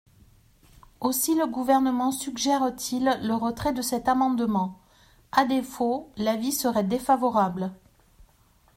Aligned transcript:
Aussi 0.99 1.35
le 1.35 1.45
Gouvernement 1.45 2.11
suggère-t-il 2.11 3.19
le 3.21 3.35
retrait 3.35 3.71
de 3.71 3.83
cet 3.83 4.07
amendement; 4.07 4.79
à 5.31 5.45
défaut, 5.45 6.09
l’avis 6.17 6.51
serait 6.53 6.83
défavorable. 6.83 7.69